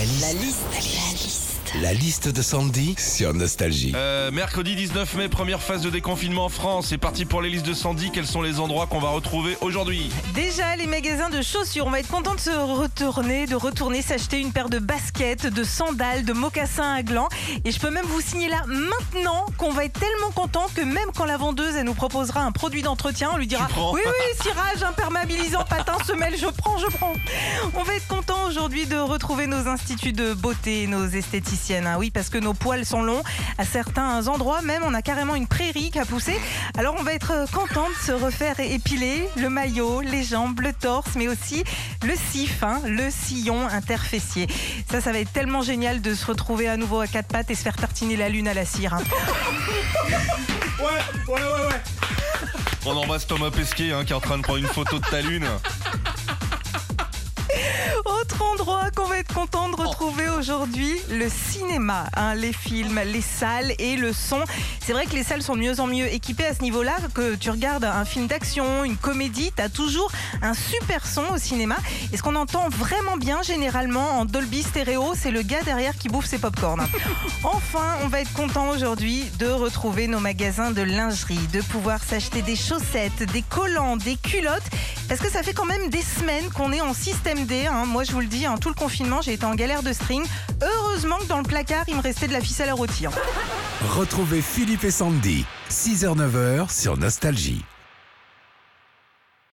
[0.00, 0.22] La liste.
[0.22, 1.50] La liste, la liste.
[1.82, 3.92] La liste de Sandy sur Nostalgie.
[3.94, 6.86] Euh, mercredi 19 mai, première phase de déconfinement en France.
[6.88, 8.10] C'est parti pour les listes de Sandy.
[8.10, 10.10] Quels sont les endroits qu'on va retrouver aujourd'hui?
[10.34, 14.40] Déjà, les magasins de chaussures, on va être content de se retourner, de retourner s'acheter
[14.40, 17.28] une paire de baskets, de sandales, de mocassins à gland.
[17.64, 21.10] Et je peux même vous signer là maintenant qu'on va être tellement content que même
[21.14, 24.82] quand la vendeuse elle nous proposera un produit d'entretien, on lui dira oui oui cirage,
[24.82, 27.12] imperméabilisant, patin, semelle, je prends, je prends.
[27.74, 31.86] On va être content aujourd'hui de retrouver nos instituts de beauté, nos esthéticiennes.
[31.86, 31.96] hein.
[31.98, 33.22] Oui, parce que nos poils sont longs.
[33.58, 36.38] À certains endroits, même, on a carrément une prairie qui a poussé.
[36.78, 41.10] Alors, on va être content de se refaire épiler le maillot, les jambes, le torse,
[41.16, 41.64] mais aussi
[42.04, 44.46] le sif, hein, le sillon interfessier.
[44.90, 47.54] Ça, ça va être tellement génial de se retrouver à nouveau à quatre pattes et
[47.56, 48.94] se faire tartiner la lune à la cire.
[48.94, 49.02] hein.
[52.86, 55.20] On embrasse Thomas Pesquet hein, qui est en train de prendre une photo de ta
[55.20, 55.46] lune.
[58.40, 62.04] Autre endroit qu'on va être content de retrouver aujourd'hui, le cinéma.
[62.16, 64.40] hein, les films, les salles et le son.
[64.80, 66.96] C'est vrai que les salles sont de mieux en mieux équipées à ce niveau-là.
[67.14, 70.10] Que tu regardes un film d'action, une comédie, tu as toujours
[70.42, 71.76] un super son au cinéma.
[72.12, 76.08] Et ce qu'on entend vraiment bien généralement en Dolby Stéréo, c'est le gars derrière qui
[76.08, 76.80] bouffe ses popcorns.
[77.44, 82.42] Enfin, on va être content aujourd'hui de retrouver nos magasins de lingerie, de pouvoir s'acheter
[82.42, 84.62] des chaussettes, des collants, des culottes,
[85.10, 87.66] parce que ça fait quand même des semaines qu'on est en système D.
[87.66, 87.84] hein.
[87.84, 90.24] Moi, je vous le dis, tout le confinement, j'ai été en galère de string.
[90.62, 93.10] Heureusement que dans le placard, il me restait de la ficelle à rôtir.
[93.90, 97.64] Retrouvez Philippe et Sandy, 6h-9h sur Nostalgie.